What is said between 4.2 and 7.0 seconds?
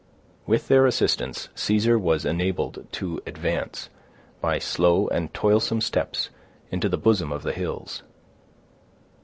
by slow and toilsome steps, into the